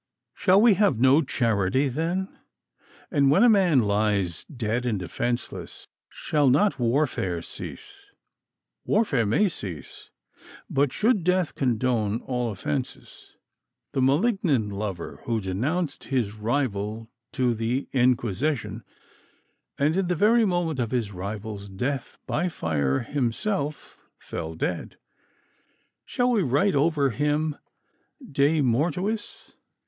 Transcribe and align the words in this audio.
Shall 0.33 0.59
we 0.59 0.73
have 0.73 0.99
no 0.99 1.21
charity, 1.21 1.87
then? 1.87 2.27
and 3.11 3.29
when 3.29 3.43
a 3.43 3.47
man 3.49 3.83
lies 3.83 4.45
dead 4.45 4.83
and 4.83 4.97
defenceless, 4.97 5.87
shall 6.09 6.49
not 6.49 6.79
warfare 6.79 7.43
cease? 7.43 8.07
Warfare 8.83 9.27
may 9.27 9.47
cease; 9.47 10.09
but 10.67 10.91
should 10.91 11.23
death 11.23 11.53
condone 11.53 12.19
all 12.21 12.49
offences? 12.51 13.35
The 13.93 14.01
malignant 14.01 14.69
lover 14.69 15.21
who 15.25 15.39
denounced 15.39 16.05
his 16.05 16.33
rival 16.33 17.07
to 17.33 17.53
the 17.53 17.87
Inquisition, 17.93 18.83
and 19.77 19.95
in 19.95 20.07
the 20.07 20.15
very 20.15 20.45
moment 20.45 20.79
of 20.79 20.89
his 20.89 21.11
rival's 21.11 21.69
death 21.69 22.17
by 22.25 22.49
fire 22.49 23.01
himself 23.01 23.99
fell 24.17 24.55
dead 24.55 24.97
shall 26.05 26.31
we 26.31 26.41
write 26.41 26.73
over 26.73 27.11
him, 27.11 27.55
_De 28.31 28.63
mortuis? 28.63 29.51